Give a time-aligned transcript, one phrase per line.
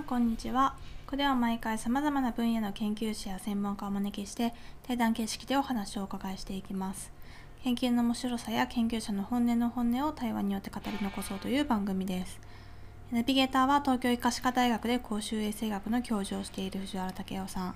[0.00, 0.74] んこんにちは。
[1.04, 7.12] ここでは毎回さまざまな分野の研究者や専門家をお招きして対談形式でお話をお伺いしていきます。
[7.62, 12.40] 研究の面白さや研究者の本音の本音を対話によって語り残そうという番組です。
[13.12, 17.74] ナビゲーターは東京医科歯科大学で公衆衛生学の教授をしている藤原武雄さん。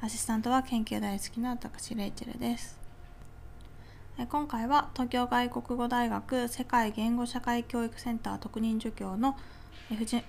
[0.00, 2.78] アシスタントは研究大好きな私レイチェルです。
[4.30, 9.36] 今回は東京外国語大学世界言語社会教育センター特任助教の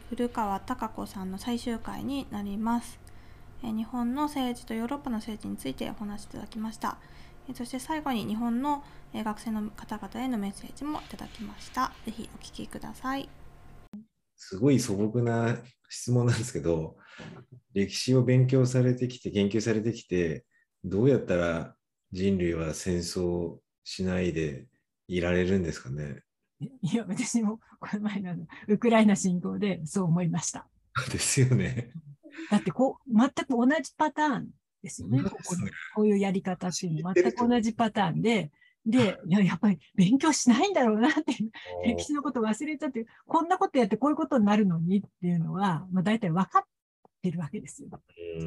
[0.09, 2.98] 古川貴子さんの最終回になります。
[3.62, 6.98] 日本の政治とヨーロッパの政治についてお話しいただきました。
[7.54, 11.91] そして最後に日本の学生の方々へのメッセージもいただきました。
[12.05, 13.27] ぜひお聞きください。
[14.38, 15.58] すごい素朴な
[15.90, 16.96] 質問なんですけど、
[17.73, 20.46] 歴史を勉強されてきて、研究されてきて、
[20.85, 21.76] どうやったら
[22.13, 24.68] 人類は戦争しないで
[25.10, 26.21] いられるんですかね？
[26.82, 28.35] いや、私もこの前の
[28.68, 30.68] ウクライナ侵攻でそう思いました。
[31.12, 31.91] ですよね。
[32.52, 34.48] だってこう、全く同じパターン
[34.84, 35.22] ですよね。
[35.24, 35.38] ここ
[35.96, 38.52] こういうやり方っていうのは全く同じパターンで、
[38.85, 41.52] で、いや、やっぱり勉強しないんだろうなっていう、
[41.85, 46.63] 歴史のこと忘れちゃって、こんなことやってこういうことになるのにっていうのは、まあ大体分かっ
[47.22, 47.90] てるわけですよ。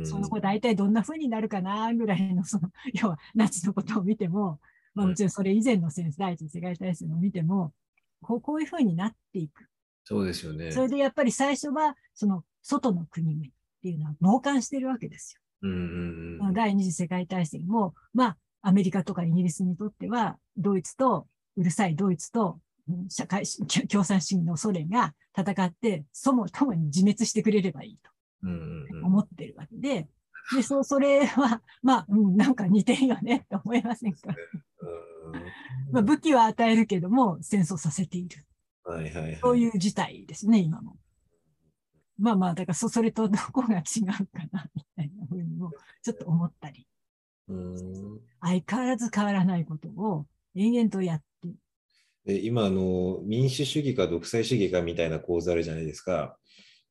[0.04, 4.58] その子大体どんな風になるかなぐらいの、その、要はナチのことを見ても、
[4.94, 7.72] まあもちろんそれ以前の戦争、第一次世界大戦を見ても、
[8.22, 9.66] こうこういうふうになっていく。
[10.04, 10.72] そうですよね。
[10.72, 13.50] それでやっぱり最初は、その外の国々っ
[13.82, 15.40] ていうのは傍観してるわけですよ。
[15.62, 22.58] うんうんうん、第二次世界大戦も、まあ、アメリカとかイギリスにとっては、ドイツと、うるさいドイツと、
[23.08, 23.44] 社会
[23.88, 28.10] 共産主義のソ連が戦って、そもともに自滅してくれればいいと
[29.04, 30.08] 思ってるわけで、
[30.56, 34.34] で、そう、それは、まあ、うん、なんか似てるよねって思いませんか？
[35.90, 38.44] まあ、武器は与えるけども、戦争させている。
[38.84, 40.96] はいはいはい、そういう事態ですね、今も。
[42.18, 45.72] まあまあ、だからそ、それとどこが違うかな、みたいなふうにも、
[46.02, 46.86] ちょっと思ったり。
[48.40, 51.24] 相変わらず変わらないことを延々とやって
[52.24, 56.38] で今あの、民主主義か独裁主義かみたいな構図あるじゃないですか。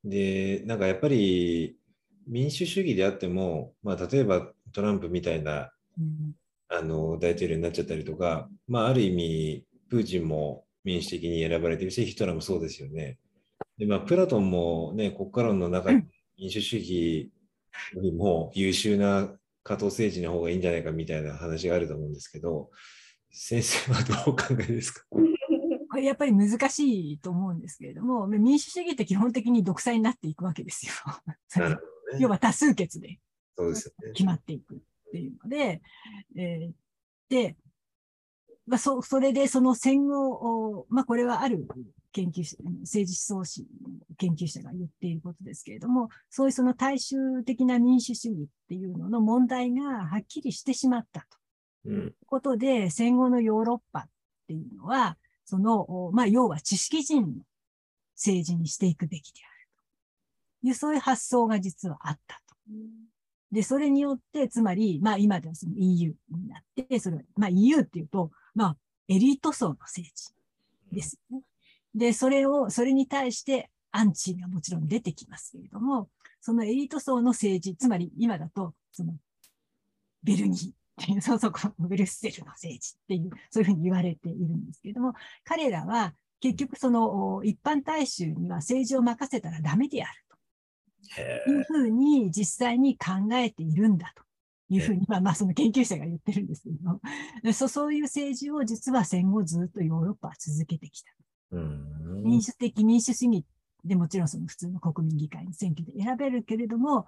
[0.03, 1.77] で、なんかやっぱり
[2.27, 6.33] 民主主義であっても、まあ、例えばトランプみたいな、うん、
[6.71, 13.17] あの大統領になっちゃったりとか、まあ、ある意味、プーチンも民主的に選ばれてるし、ヒトラーもそうですよね。
[13.77, 16.03] でまあ、プラトンもね、国家論の中に
[16.37, 17.31] 民主主義
[17.93, 19.29] よりも優秀な
[19.63, 22.69] 加藤政治の方がいいんじゃないかみたいな話があると思うんですけど、
[23.31, 25.05] 先生はどうお考えですか？
[25.91, 30.93] これやっぱり難しいと思うんですけれども、民主主義って基本的に独裁になっていくわけですよ。
[31.57, 33.19] なるほどね、 要は多数決で
[34.13, 34.81] 決まっていく。
[35.11, 35.81] っていうので、
[36.37, 36.71] えー、
[37.29, 37.57] で、
[38.65, 41.67] まあ、そ、それでその戦後、まあ、これはある
[42.13, 43.67] 研究者、政治思想史
[44.17, 51.41] 研究者が言っていることですけれども、そういうその大衆的な民主主義っていうのの問題がはっきりしてしまったと。
[51.83, 54.03] いうことで、戦後のヨーロッパっ
[54.47, 57.27] ていうのは、その、まあ、要は知識人の
[58.15, 59.67] 政治にしていくべきである
[60.61, 62.55] という、そういう発想が実はあったと。
[63.51, 70.33] で、それによって、つまり、まあ今ではその EU になって、それまあ EU っていうと、まあエリート層の政治
[70.91, 71.43] ですよね。
[71.93, 79.13] で、それを、それに対してアンチがもちろん出てきますけれども、そのエリート層の政治、つまり今だと、その、
[80.23, 85.13] ベルギーっていう、そうそう、ブルッセルの政治っていう、そういうふうに言われているんですけれども、
[85.43, 90.13] 彼らは結局その一般大衆には政治を任せたらダメである。
[91.47, 94.23] いうふうに実際に考えているんだと
[94.69, 97.53] いうふうに、まあ、まあその研究者が言ってるんですけど。
[97.53, 101.11] そ、そういう政治を実は戦後ずっとヨーロッパは続けてきた。
[102.23, 103.45] 民主的民主主義
[103.83, 107.07] でもちろんその普通の国民議会の選挙で選べるけれども、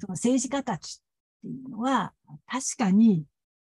[0.00, 2.12] その政治家たちっていうのは
[2.46, 3.24] 確かに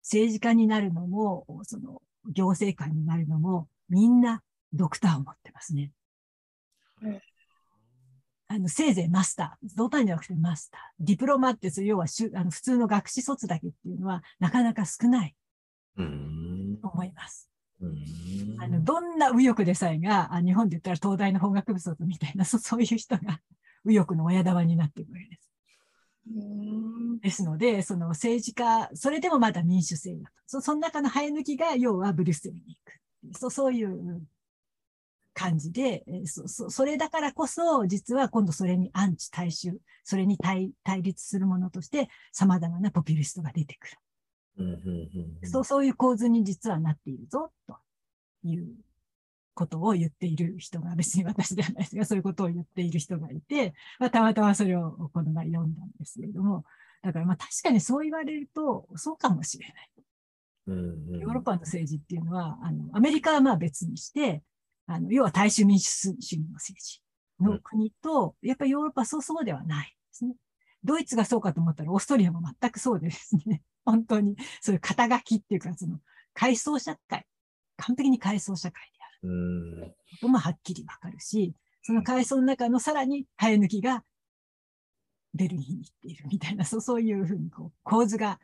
[0.03, 4.41] 政治家になるのも、その行政官になるのもみんな
[4.73, 5.91] ドクターを持ってますね。
[8.53, 9.77] あの、せいぜいマスター。
[9.77, 11.05] 同単じゃなくてマスター。
[11.05, 12.05] ディプロマって要は
[12.35, 15.35] あの普通の学士卒だけっていうのはなかなか少ない。
[15.95, 16.03] と
[16.89, 17.49] 思います。
[18.59, 23.39] あの、どんな右翼でさえが、あ日本で言ったら東大の法学部卒みたいな、そ そういう人が
[23.85, 25.49] 右翼の親玉になっていくわけです。
[27.21, 30.31] ですので、その政治家、それでもまだ民主制だと。
[30.45, 32.77] そその中の生え抜きが、要はブリュッセルに
[33.23, 33.39] 行く。
[33.39, 34.21] そそういう
[35.33, 43.97] 感じで、そそそれだからこそ、実は今度それにアンチ大衆、それに対対立するものとして、様々なポピュリストが出てくる。
[45.43, 47.77] そうそういう構図に実はなっているぞ、と
[48.43, 48.75] いう
[49.53, 56.65] ことを言っている人が、別に私ではないですが、そういうことを言っている人がいて、まあ、たまたまそれをこの前読んだんですけれども、
[57.01, 59.91] だからまあ確かにそう言われると、そうかもしれない。
[60.67, 60.79] うん
[61.15, 64.43] うん、ヨーロッパの政治っていうのは、あの、アメリカはまあ別にして、
[64.93, 67.01] あの、要は大衆民主主義の政治
[67.39, 70.35] の国と、やっぱりヨーロッパはそうそうではないですね。
[70.83, 75.99] ドイツがそうかと思ったら、オーストリアも全くそうでですね、 本当に、そういう肩書きっていうか、その、
[76.33, 77.25] 階層社会、
[77.77, 79.95] 完璧に階層社会である。
[80.11, 84.03] こともはっきりわかるし、その階層の中のさらに生え抜きが
[85.33, 88.39] ベルギーに行っているみたいな、そうそういうふうにこう構図が、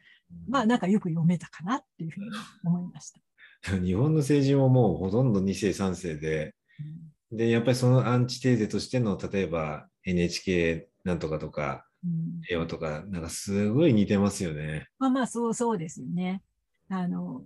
[0.47, 2.31] まあなんかよく読めたかなっていうふうに
[2.63, 3.19] 思いました。
[3.83, 6.55] 日本の政治ももうほとんど2世3世で、
[7.31, 11.85] うん、で、やっぱりそのアンチテーゼとしての、例えば NHK なんとかとか、
[12.43, 14.87] 平和とか、なんかすごい似てますよね。
[14.99, 16.41] まあまあ、そうそうですよね。
[16.89, 17.43] あの、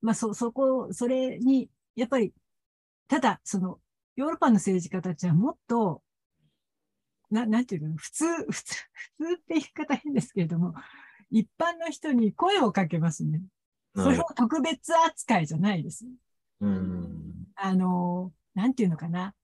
[0.00, 2.32] まあそ、そこ、それに、やっぱり、
[3.08, 3.80] ただ、その、
[4.16, 6.02] ヨーロッパの政治家たちはもっと、
[7.30, 8.74] ななんていうの、普通、普通、
[9.18, 10.74] 普通って言い方変ですけれども、
[11.30, 13.42] 一般の人に声をかけますね。
[13.94, 16.06] それも特別扱いじゃないです。
[16.60, 19.34] うん、あの、なんていうのかな。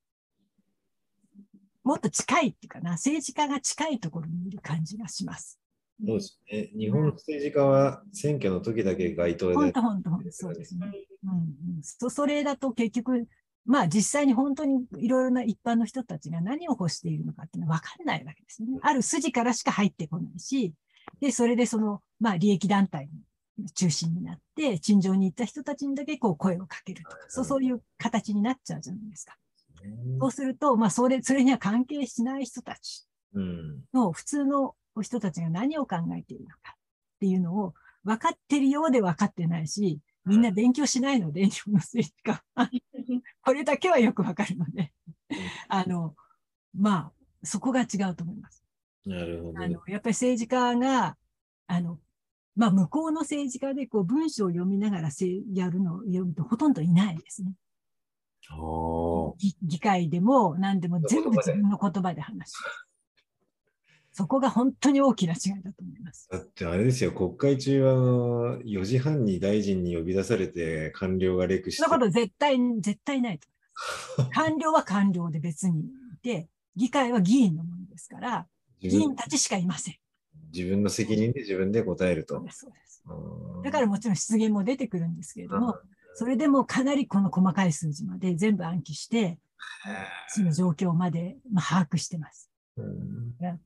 [1.82, 5.58] もっと近いっていうかな、政治家が近いところにいる感じがします。
[6.04, 6.70] そうですね。
[6.78, 9.54] 日本の政治家は選挙の時だけ街頭で。
[9.54, 10.86] 本当、本当、本当、そうですね。
[11.24, 13.28] うんうん、そそれだと結局、
[13.66, 18.68] まあ実際に本当にいろいろな一般の人たちが何を欲しているのかっていうのは分かんないわけですね。
[18.82, 20.72] ある筋からしか入ってこないし、
[21.20, 23.12] で、それでその、まあ利益団体の
[23.74, 29.36] 中心になって、陳情に行った人たちにだけこう声をかけるとか、そうそういう形になっちゃうじゃないですか。
[30.20, 33.06] そうすると、まあそれ、それには関係しない人たち
[33.92, 36.74] の普通の人たちが何を考えているのかっ
[37.20, 37.74] ていうのを
[38.04, 42.70] 分かってるようで分かってないし、みんな勉強しないので、日本の政治家は。
[43.42, 44.92] これだけはよくわかるので、
[45.68, 46.14] あの、
[46.74, 48.62] まあ、そこが違うと思います。
[49.06, 49.62] なるほど。
[49.62, 51.16] あの、やっぱり政治家が、
[51.66, 51.98] あの、
[52.60, 57.54] まあ、向こうの政治家でこう文章を読みながらせやるのを読むとほとんどいないですね。
[59.62, 62.62] 議会でも何でも全部自分の言葉で話す。
[64.12, 66.28] そこが本当に大きな違いだと思います。
[66.30, 71.82] だってあれですよ、国会中は4時半に大臣に呼び出されて官僚がレクして。
[71.82, 73.48] そんなこと絶対、絶対ないと
[74.18, 74.36] 思います。
[74.38, 76.46] 官僚は官僚で別にいて、
[76.76, 78.46] 議会は議員のものですから、
[78.80, 79.99] 議員たちしかいません。
[80.52, 82.44] 自分の責任で自分で答えると。
[83.64, 85.76] だからもちろん失言も出てくるんですけれども、
[86.14, 89.38] それでもかなりこの細かい数字まで全部暗記して、
[90.28, 92.50] その状況まで、まあ、把握してます。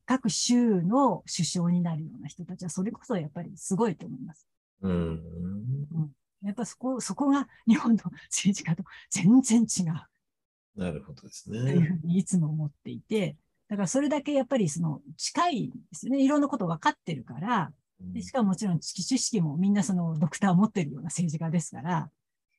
[0.07, 4.49] 各州の首相になるような人たちは、それこそやっぱりすごいと思います。
[4.83, 6.11] うん、うん、
[6.43, 10.81] やっぱそこ、そこが日本の政治家と全然違う。
[10.81, 11.61] なるほどですね。
[11.61, 13.37] というふうにいつも思っていて、
[13.69, 16.23] だからそれだけやっぱりその近いんですよね。
[16.23, 22.11] いろんなこと分かってるから、でしかももちろん知識もみんなそのドクターを持ってるような政治家ですから、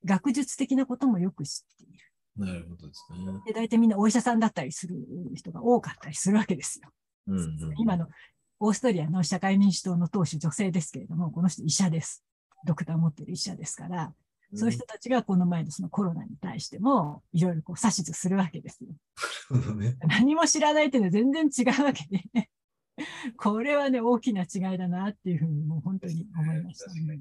[0.04, 2.06] 学術的なこともよく知っている。
[2.38, 3.18] なるほどですね。
[3.46, 4.96] で、大体みんなお医者さんだったりする
[5.36, 6.90] 人が多かったりするわけですよ。
[7.28, 8.08] うんうん、今の
[8.60, 12.24] オーストリアの社会民主党の党首女性ですけれども、この人医者です。
[12.66, 14.14] ドクター持ってる医者ですから、うん、
[14.56, 18.90] そういう人たちがこの前のそのコロナに対しても、いろいろこう指図するわけですよ。
[19.76, 22.50] ね、何も知らないっていうのは全然違うわけで、ね、
[23.38, 27.20] これはね、大きな違いだなっていうふうにもう本当に思いました、ね。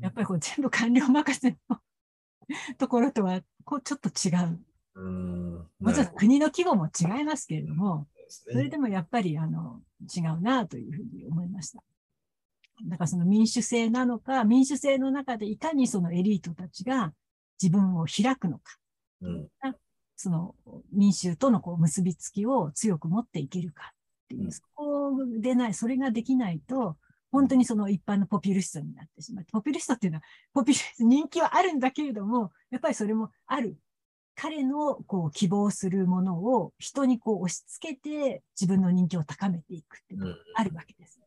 [0.00, 1.56] やっぱりこう全部官僚任せの
[2.78, 4.60] ところとはこうちょっと違う。
[4.94, 9.82] うんもちろん国の規模も違いますけれども、それでもやっぱりあの
[10.14, 11.82] 違うなというふうに思いました。
[12.84, 17.12] だからその民主制なのか、民主制の中でいかにそのエリートたちが
[17.62, 18.76] 自分を開くのか、
[19.22, 19.48] うん、
[20.16, 20.54] その
[20.92, 26.96] 民衆とのこう結びつきを強く持っていけるかっていう、うん、そこでない、それができないと、
[27.30, 33.78] 本当にその一般のポピュリストになってしまって、ポピュリストっていうのは、ポピュリスト、人気はあるんだけれども、やっぱりそれもある。
[34.34, 41.21] 彼のこう希望するものを人にこう押し付けて自分の人気を高めていくっていうのがあるわけです。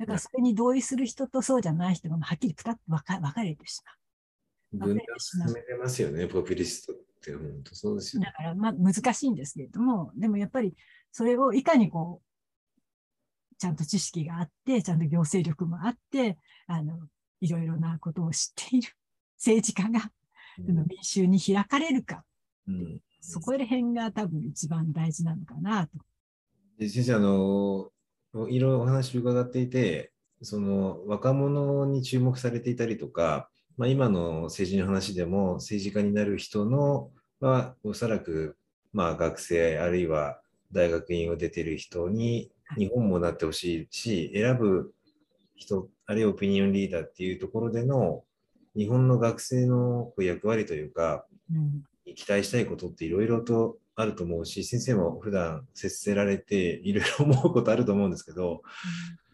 [0.00, 4.88] だからそれに同意する人とそうじゃない人がはっきり二つ分か分かれてしまう。
[4.88, 8.26] 分断進めてますよね、ポピュリストって本当そうですよ、ね。
[8.26, 10.74] だからまあ難しいんですけれども、でもやっぱり
[11.12, 16.98] それをいかにこうちゃんと知識があって、ちゃんと行政力もあって、あの、
[17.42, 18.88] いろいろなことを知っている
[19.36, 20.10] 政治家が、
[20.66, 22.24] うん、民衆に開かれるか、
[22.66, 25.92] うん、そこら辺が多分一番大事なのかなと。
[26.78, 27.90] で先生、あの、
[28.34, 37.10] いろいろお話を伺っていて、その若者に注目されていたりとか、まあ、今の政治の話でも政治家になる人の
[37.40, 38.56] はおそらく
[38.92, 40.40] まあ学生あるいは
[40.72, 44.92] 大学院を出てる人に日本もなってほしいし選ぶ
[45.56, 48.22] 人あるいはオピニオンリーダーっていうところでの
[48.76, 51.82] 日本の学生の役割というか、うん、
[52.14, 58.62] 期待したいことっていろいろとあると思うし先生も普段接せられていろいろ思うことあると思うんですけど、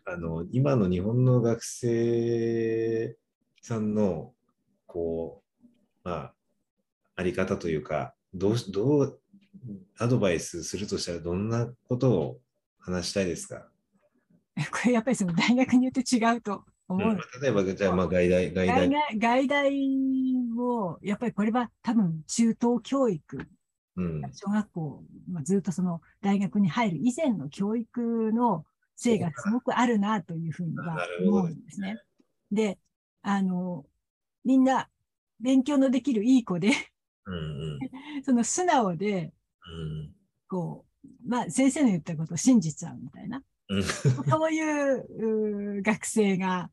[0.07, 3.17] うん、あの今の日本の学生
[3.63, 4.33] さんの
[4.87, 5.43] こ
[6.05, 6.33] うまあ
[7.17, 9.21] あり方というかどうどう
[9.99, 12.39] アドバイスするとしたらどんなことを
[12.79, 13.69] 話したいですか？
[14.71, 17.11] これやっぱりその大学によって違うと思う。
[17.11, 19.19] うん、例えば、じゃあ、まあ、外大、外大。
[19.19, 19.71] 外大
[20.59, 23.49] を、やっぱりこれは多分中等教育、
[23.97, 31.99] うん、小学校、まあ、ずっとその大学に入る以前の教育のせいがすごくあるなというふうには思うんですね。
[32.50, 32.79] で、
[33.23, 33.85] あの、
[34.45, 34.88] みんな
[35.41, 36.73] 勉強のできるいい子で
[37.26, 37.79] うん、
[38.25, 39.33] その素直で、
[39.67, 40.15] うん、
[40.49, 43.43] こう、まあ先生の言ったことを信じちゃうみたいな。
[44.29, 46.71] そういう学生が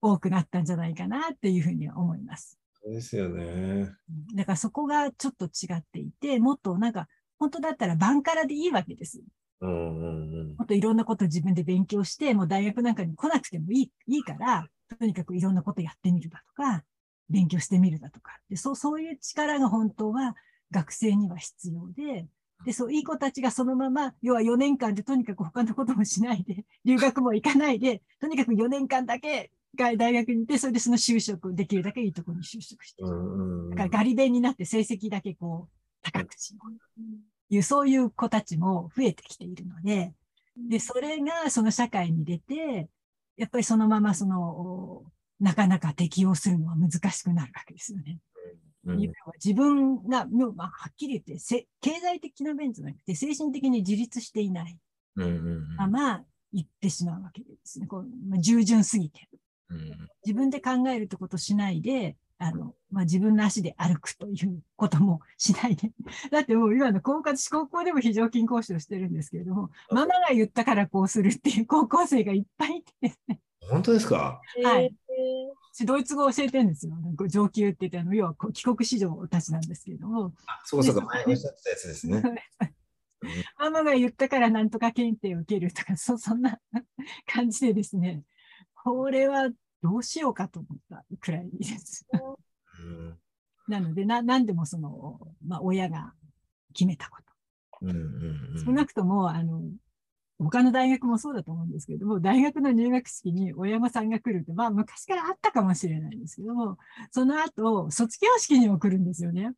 [0.00, 2.58] 多くなったんじゃないかなっていうふうに思います。
[2.84, 3.92] そうですよね。
[4.34, 7.06] だからそこがちょっと違っていて、もっとなんか、
[7.38, 9.22] 本当だったらバンカラでいいわけです。
[9.60, 14.66] うんうんうん、もっといろんなこと自分で勉強して、もう大学なんかに来なくてもいいいいから、
[14.98, 16.84] とにかくいろんなことやってみるだとか、
[17.30, 18.38] 勉強してみるだとか。
[18.50, 20.34] でそうそういう力が本当は
[20.70, 22.26] 学生には必要で、
[22.64, 33.08] で、そう、いい子たちがそのまま、要は4年間でとにかく他のこともしないで、留学も行かないで、とにかく4年間だけ大学に行って、それでその就職、できるだけいいところに就職して、だ
[33.76, 36.72] からガリ勉になって成績だけこう、高くしよう
[37.50, 40.12] という、そういう子たちも増えてきているので、
[40.56, 42.88] で、それがその社会に出て、
[43.36, 45.04] やっぱりそのままその、
[45.40, 48.18] なかなか適応するのは難しくなるわけですよね。
[48.84, 49.12] うん、
[49.42, 54.76] 自分が、まあ、はっきり言ってせ、経済的な面じゃなくて、精神的に自立していない
[55.76, 57.86] まま行ってしまうわけですね。
[57.86, 59.38] こうまあ、従順すぎて、うん。
[60.24, 65.92] 自分で考えるってことしないで、あの、まあ、自分の足で歩くということもしないで。
[66.30, 73.40] だってもう今の高校、高校でも非常勤講師をしてるんですけれども、ママが言ったからこうするっていう 高校生がいっぱいいてですね。
[73.70, 74.40] 本当ですか？
[74.64, 74.94] はい。
[75.86, 76.94] ドイツ語を教えてるんですよ。
[77.28, 80.34] 上級って言ってあの、要は帰国子女たちなんですけれども。
[80.46, 82.22] あそうそうか、前おっしゃってたやつですね。
[83.56, 86.60] ママが言ったからなんとか検定を受けるとか、そそんな
[87.24, 88.24] 感じでですね、
[88.74, 89.48] これは
[89.82, 92.06] どうしようかと思ったくらいです。
[93.68, 96.12] なのでな、なんでもその、まあ、親が
[96.72, 97.32] 決めたこと。
[97.82, 99.62] うんうんうん、少なくとも、あの、
[100.38, 106.78] 他の大学もそうだと思うんですけれども、大学の入学式に親御さんが来るって、まあ昔からあったかもしれないですけども、
[107.10, 109.52] その後、卒業式にも来るんですよね。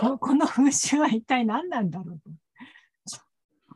[0.00, 2.30] ここの風習は一体何なんだろうと。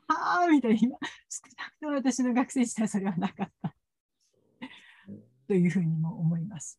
[0.08, 3.74] ああ、みたいな、少なくとも私の学生時代それはなかった。
[5.50, 6.78] というふうにも思います。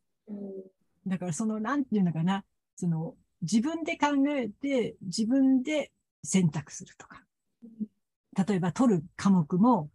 [1.05, 2.45] だからその、なんていうのかな、
[2.77, 5.91] その、自分で考えて、自分で
[6.23, 7.21] 選択するとか。
[8.47, 9.89] 例えば取る科目も、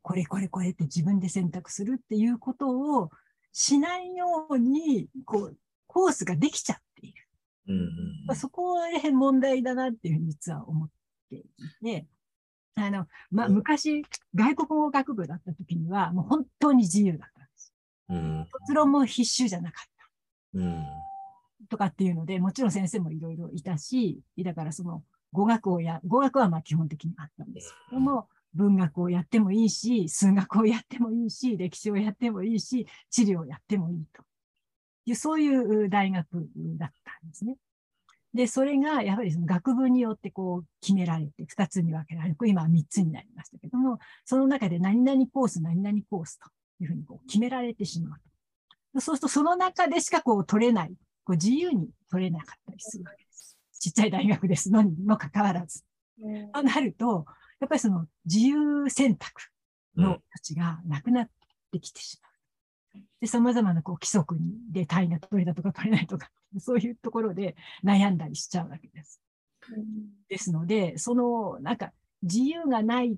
[0.00, 3.10] これこれこれって自分で選択するっていうことを
[3.52, 7.28] しないように、こう、コースができちゃっている。
[7.68, 7.88] うんうん
[8.28, 10.88] まあ、そこら辺問題だなっていうふうに実は思っ
[11.28, 11.44] てい
[11.84, 12.06] て、
[12.76, 14.02] あの、まあ、昔、
[14.34, 17.31] 外国語学部だった時には、もう本当に自由だったんです。
[17.31, 17.31] うん、
[18.66, 20.58] 卒論も必修じゃなかった。
[20.58, 20.86] うん、
[21.68, 25.02] とかっていうので、もちろん先生もいろいろいたし、だからその、
[25.32, 34.22] 語学をや、語学はまあ基本的にあったんですけども、文学をやってもいいし、数学をやってもいいし、歴史をやってもいいし、地理をやってもいいと
[35.06, 37.56] いう、そういう大学だったんですね。
[38.34, 42.36] で、それがやはりその学部によってこう決められて、二つに分けられる。
[42.46, 46.48] 今は三つになりましたけども、その中で何々コース、何々コースと
[46.82, 48.20] いうふうにこう決められてしまう
[48.94, 49.00] と。
[49.00, 50.90] そうすると、その中でしかこう取れない、
[51.24, 53.56] こう自由に取れなかったりするわけです。
[53.80, 55.84] ちっちゃい大学ですのにもかかわらず。
[56.52, 57.24] となると、
[57.60, 59.30] やっぱりその自由選択
[59.96, 61.30] の土地がなくなっ
[61.72, 62.32] てきてしまう。
[63.20, 69.20] で、様々なこう規則にで単位が取れたとか取れないとか、そういうところで悩んだりしちゃうわけです。
[70.28, 73.16] ですので、その、なんか自由がない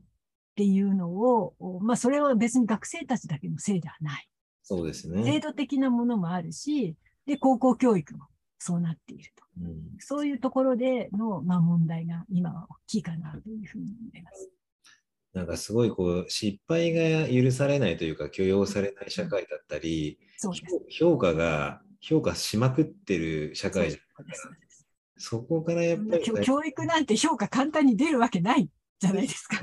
[0.55, 4.29] っていうのを、まあそれは別に学生たちだけのせいではない。
[4.63, 5.25] そうですね。
[5.25, 6.97] 制度的なものもあるし、
[7.27, 8.27] で、高校教育も
[8.59, 9.45] そうなっていると。
[9.61, 14.49] うん、そういうところでの、まあ、問題が今は大きいかなというふうに思います。
[15.33, 20.19] なんかすごいこう失敗が許されないというか許容されない社会だったり、
[20.89, 24.55] 評価が評価しまくってる社会じゃないですか。
[25.17, 26.25] そこからやっぱり。
[26.43, 28.69] 教育なんて評価簡単に出るわけない
[29.01, 29.57] じゃないですか。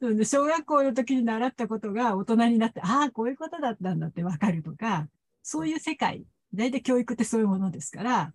[0.00, 5.08] うん、小学校の時に習ったことが大人になって、ああ、こういうことだったんだってわかるとか、
[5.42, 6.24] そういう世界、
[6.54, 8.32] 大体教育ってそういうものですから、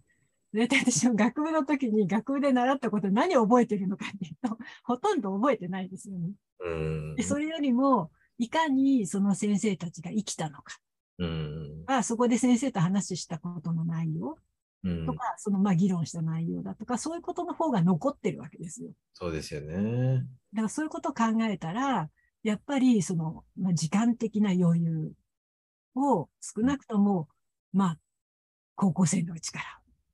[0.54, 6.32] 大体私も学部の時に学部で習ったこと何を覚えてるのかっていうと、ほとんど覚えてないですよね。
[7.16, 10.78] でそれよりも、いかにその先生たちが生きたのか。
[11.20, 14.38] うん、そこで先生と話したことの内容
[14.84, 18.92] とか、そのまあ議論した内容だとか、そういうことの方が残ってるわけですよ。
[19.14, 20.26] そうですよね。
[20.54, 22.10] だからそういうことを考えたら、
[22.44, 25.12] やっぱりその、まあ、時間的な余裕
[25.96, 27.28] を少なくとも、
[27.74, 27.98] まあ、
[28.76, 29.66] 高校生のうちから、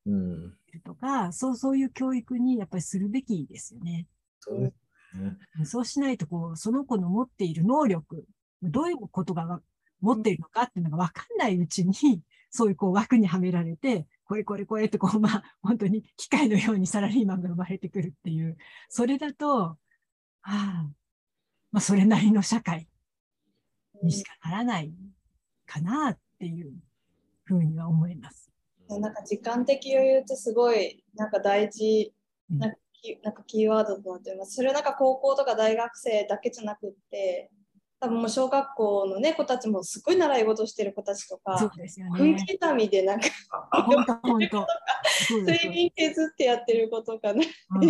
[0.08, 0.54] うん、
[0.84, 4.08] とか、そうそういう教育にやっぱりするべきですよね。
[4.40, 4.74] そうで
[5.14, 5.66] すね。
[5.66, 8.26] そうしないと、こう、その子の持っている能力、
[8.62, 9.62] どういうことが
[10.02, 18.58] 持っているのかっていうのが分かんないうちに、そういうこう枠にはめられて、これこれこれってこう、まあ、 本当に機械のようにサラリーマンが生まれてくるっていう、
[18.90, 19.78] それだと、は
[20.42, 20.90] あ、
[21.72, 22.88] まあ、それなりの社会
[24.02, 24.94] にしかならない
[25.66, 26.74] かなっていう
[27.44, 28.52] ふうには思います。
[28.88, 32.14] なんか時間的余裕ってすごいなんか大事
[32.50, 32.68] な,、
[33.24, 34.56] なんかキーワードとなっています。
[34.56, 37.52] それはなんか高校とか大学生だけじゃなくって
[38.00, 43.28] 多分もう小学校の、ね、子たちもすごい習い事してる子たちとか、そうですよね、分刻みでなんか、
[45.30, 47.84] 睡眠削ってやってる子とかね、うん、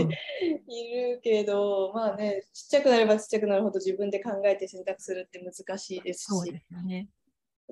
[0.67, 6.25] いるけど、まあね、ちっちゃくなればちっちゃくなるほど自分で考えて選択するって難しいですし。
[6.25, 7.09] そうですよね。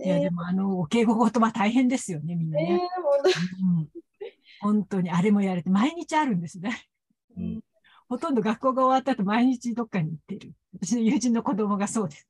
[0.04, 2.82] いや、でも、あの、お敬語言葉大変ですよね、みんなね。
[2.82, 3.88] えー、
[4.60, 6.88] 本当に、あれもやれて、毎日あるんですね。
[7.38, 7.62] うん
[8.10, 10.54] ほとんど学校が終わった後毎日どっかに行ってる。
[10.80, 12.28] 私の友人の子供がそうです。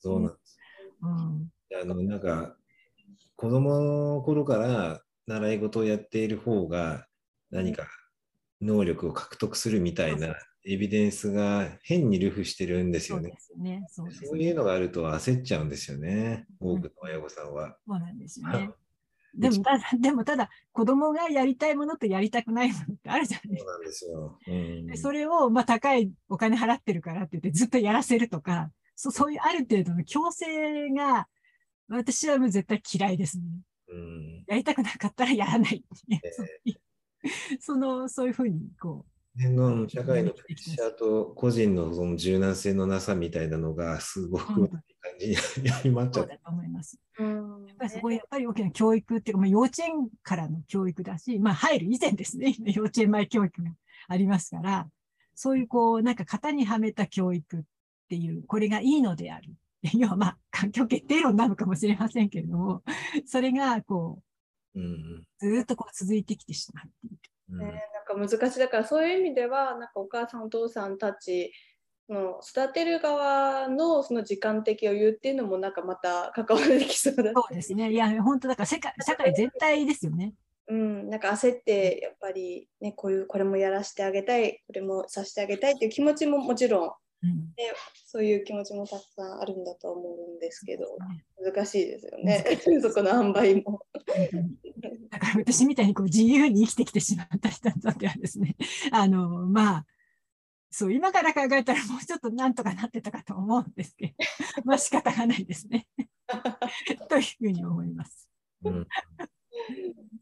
[0.00, 0.58] そうなんです。
[1.02, 2.56] うん、あのなんか
[3.36, 7.06] 子供の頃から習い事をやっている方が
[7.50, 7.86] 何か
[8.60, 10.34] 能力を獲得するみたいな
[10.66, 13.34] エビデンスが変に流布してるんですよね。
[13.38, 17.76] そう、ねね、そういうのがあると焦っちゃうんですよね、多くの親御さんは。
[17.86, 18.70] そうなんですね。
[19.36, 23.70] でもただ、でもただ、子供がやりたいものとやりたくないものってあるじゃないですか。
[23.70, 24.38] そうなんですよ。
[24.46, 31.26] うん、それを、まあ、高いお金払ってるからって言ってずっとやらせるとか、そそういうある程度の強制が、
[31.88, 33.44] 私はもう絶対嫌いですね。
[33.88, 35.84] うん、やりたくなかったらやらない。
[36.10, 36.76] えー、
[37.60, 39.14] その、そういうふうに、こう。
[39.36, 44.82] の社会のプレッシャーと個人のその柔軟性のなさみたいなのがすごく感
[45.18, 45.34] じに
[45.94, 46.22] なっちゃう。
[46.22, 47.00] そうだと思います。
[47.18, 47.43] やっ
[47.84, 53.70] ぱりそこやっぱり大きな教育っていうか、まあ、幼稚園からの教育だし、まあ入る以前ですね、幼稚園前教育が
[54.08, 54.88] ありますから、
[55.34, 57.60] そういうこう、なんか型にはめた教育っ
[58.08, 59.50] ていう、これがいいのである。
[59.94, 62.82] 要はまあ、環境決定論なのかもしれませんけれども、
[63.26, 64.22] それがこ
[64.74, 67.16] う、うん、ずっとこう続いてきてしまっている。
[67.50, 68.58] うん、なんか難しい。
[68.58, 71.52] だからそういう意味ではなんかお母さんお父さんたち
[72.08, 77.90] の育てる側のその時間的余裕っていうのもなんかまた関わってきそうだそうですね。
[77.90, 80.34] いや、本当だから世界 社会全体ですよね。
[80.66, 86.90] うん、なんか焦ってやっぱりねこういうこれもやらせてあげたいこれもさせてあげたいっていう気持ちももちろん、
[87.22, 87.74] うん、ね、
[88.06, 90.86] そういう気持ちもたくさんあるんだと思うんですけど、
[91.42, 92.44] 難しいですよね。
[92.80, 93.80] そこの塩梅も。
[95.10, 98.56] だから私みたいにこう自由に生きてきてしまった人にとってはですね
[98.90, 99.86] あのまあ
[100.76, 104.14] そう、今から考えたらもうちょっとなんとかなってたかと思うんですけど、
[104.66, 105.86] まあ仕方がないですね。
[107.08, 108.28] というふうに思います。
[108.64, 108.86] うん、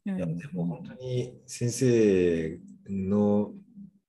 [0.05, 3.55] いやでも本当に先生の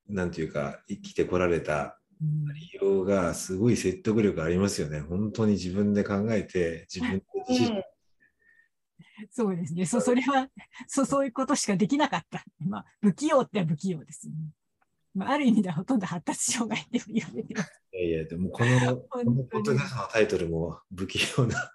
[0.10, 5.00] なんていうか生きてこられた理由がすごい説得力ありますよね。
[5.00, 7.84] 本当に自分で考えて自分で自身、
[9.32, 9.86] そうですね。
[9.86, 10.50] そそれは
[10.88, 12.44] そ、そういうことしかできなかった。
[12.60, 14.36] まあ、不器用って不器用ですね。
[15.14, 17.82] まあ、ある意味ではほとんど発達障害って言われてます。
[17.94, 21.72] いやいや、でもこの、 このポッドキャストのタイトルも不器用な。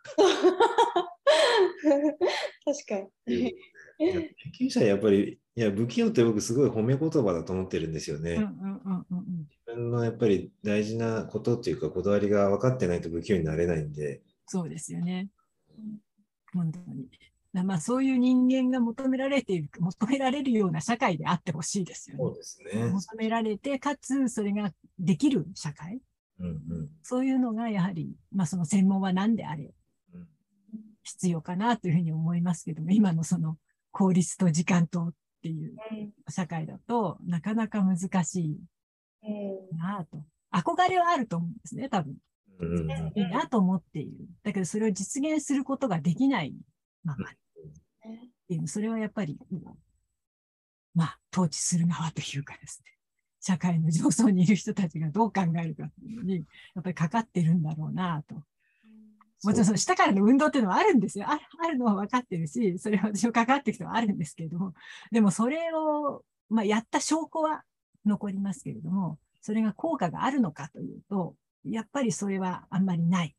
[2.65, 3.55] 確かに。
[3.99, 8.39] 研究者やっぱり、いや、不器用って僕すごい褒め言葉だと思ってるんですよね。
[8.39, 8.47] 自
[9.67, 14.23] 分のやっぱり大事なことっていうか、こだわりが分かってないと不器用になれないんで。
[14.47, 15.29] そうですよね。
[16.53, 17.09] 本当に。
[17.53, 22.23] まあ、そういう人間が求められている、求められるような社会であってほしいですよね。
[22.23, 22.91] そうですね。
[22.91, 26.01] 求められて、かつそれができる社会。
[26.41, 29.75] うんうん、そういうのがやはり、まあ、その専門は何であれ、
[31.03, 33.57] 必要かなというふうに思いますけども、今のその
[33.91, 35.75] 効率と時間とっていう
[36.29, 38.59] 社会だと、なかなか難しい
[39.77, 40.23] なと。
[40.53, 42.15] 憧れはあると思うんですね、多分。
[42.61, 44.29] うん、いいなと思っている。
[44.43, 46.55] だけどそれを実現することができない
[47.05, 47.33] ままっ
[48.49, 49.39] ていう、それはやっぱり、
[50.95, 52.93] まあ、統治する側というかですね、
[53.41, 58.35] 社会の上層にいる人たちがどう考えるかっていうのに、やっぱりかかってるんだろうなと。
[59.45, 61.27] もちろんその下からの運動っていうのはあるんですよ。
[61.29, 64.75] ああるのは分かってるし、それは私も関わってきてはあるんですけれども、
[65.13, 67.63] でもそれを、まあ、やった証拠は
[68.05, 73.37] 残りますけれども、それが効果があるのかというと、やっぱりそれはあんまりない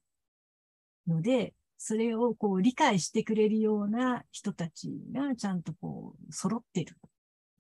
[1.06, 6.98] ので、それをこう理解してくれるような人たちがちゃんとこう揃ってる。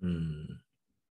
[0.01, 0.61] うん、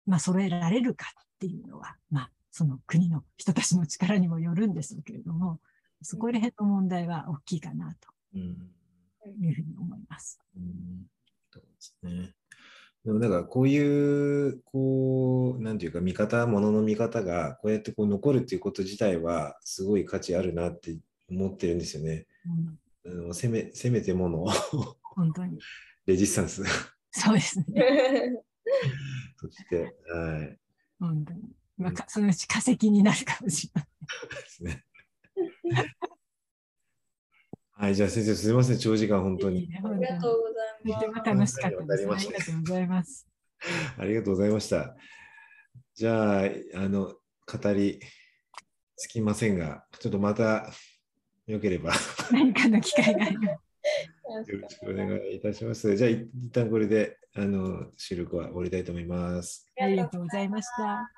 [0.07, 5.59] まあ揃えられるかっていうのは、まあその国の人たちの力にもよるんですけれども、
[6.03, 10.39] そこら辺の問題は大きいかなというふうに思います。
[10.55, 11.07] うん、
[11.51, 12.35] そうですね。
[13.07, 20.99] でもなんかこういう、こう、なんていうか見方、ものの見方がこうやってこう残るっていうこと自体はすごい価値あるなって
[21.31, 22.27] 思ってるんですよね。
[22.45, 22.79] うん、
[23.11, 24.47] あのせめせめてもの
[25.03, 25.59] 本当に。
[26.07, 26.63] レジスタンス。
[27.11, 27.65] そうですね。
[29.41, 30.59] そして、はい。
[31.01, 31.41] 本当に。
[31.79, 33.89] まあ、そのうち化石になるかもしれない。
[34.43, 34.85] ですね。
[37.73, 39.71] はい、じゃあ先生、すみません、長時間、本当に。
[39.73, 40.67] ありがとうござ
[41.07, 41.25] います。
[41.25, 42.11] 楽しかったです。
[42.11, 43.29] ありがとうございます。
[43.97, 44.97] ありがとうございました。
[45.95, 46.45] じゃあ、
[46.75, 47.15] あの、
[47.47, 48.01] 語り
[48.97, 50.73] つきませんが、ちょっとまた、
[51.49, 51.93] よければ。
[52.31, 53.45] 何かの機会があれば。
[53.47, 53.59] よ
[54.61, 55.97] ろしくお願いいたします。
[55.97, 59.67] じゃあ、一旦これで、あの、収録は終わりたいと思います。
[59.81, 61.11] ありがとうございました。